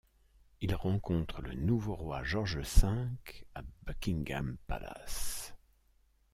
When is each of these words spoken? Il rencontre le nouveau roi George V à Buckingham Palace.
Il 0.61 0.73
rencontre 0.73 1.43
le 1.43 1.53
nouveau 1.53 1.93
roi 1.93 2.23
George 2.23 2.57
V 2.57 2.89
à 3.53 3.61
Buckingham 3.85 4.57
Palace. 4.65 5.53